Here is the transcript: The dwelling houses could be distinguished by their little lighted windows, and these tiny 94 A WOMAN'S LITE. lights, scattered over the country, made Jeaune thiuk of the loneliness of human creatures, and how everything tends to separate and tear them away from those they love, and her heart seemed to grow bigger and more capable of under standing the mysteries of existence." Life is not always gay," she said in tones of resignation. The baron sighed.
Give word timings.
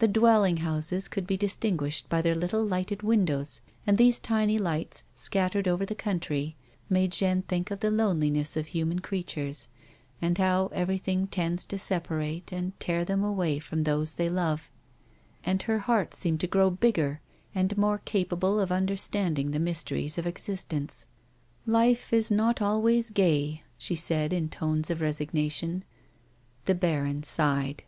The 0.00 0.08
dwelling 0.08 0.56
houses 0.66 1.06
could 1.06 1.28
be 1.28 1.36
distinguished 1.36 2.08
by 2.08 2.22
their 2.22 2.34
little 2.34 2.64
lighted 2.64 3.04
windows, 3.04 3.60
and 3.86 3.96
these 3.96 4.18
tiny 4.18 4.54
94 4.54 4.56
A 4.56 4.56
WOMAN'S 4.56 4.64
LITE. 4.64 4.78
lights, 4.80 5.02
scattered 5.14 5.68
over 5.68 5.86
the 5.86 5.94
country, 5.94 6.56
made 6.90 7.12
Jeaune 7.12 7.44
thiuk 7.44 7.70
of 7.70 7.78
the 7.78 7.92
loneliness 7.92 8.56
of 8.56 8.66
human 8.66 8.98
creatures, 8.98 9.68
and 10.20 10.38
how 10.38 10.70
everything 10.72 11.28
tends 11.28 11.62
to 11.66 11.78
separate 11.78 12.50
and 12.52 12.72
tear 12.80 13.04
them 13.04 13.22
away 13.22 13.60
from 13.60 13.84
those 13.84 14.14
they 14.14 14.28
love, 14.28 14.72
and 15.44 15.62
her 15.62 15.78
heart 15.78 16.14
seemed 16.14 16.40
to 16.40 16.48
grow 16.48 16.68
bigger 16.68 17.20
and 17.54 17.78
more 17.78 17.98
capable 17.98 18.58
of 18.58 18.72
under 18.72 18.96
standing 18.96 19.52
the 19.52 19.60
mysteries 19.60 20.18
of 20.18 20.26
existence." 20.26 21.06
Life 21.64 22.12
is 22.12 22.28
not 22.28 22.60
always 22.60 23.10
gay," 23.10 23.62
she 23.78 23.94
said 23.94 24.32
in 24.32 24.48
tones 24.48 24.90
of 24.90 25.00
resignation. 25.00 25.84
The 26.64 26.74
baron 26.74 27.22
sighed. 27.22 27.84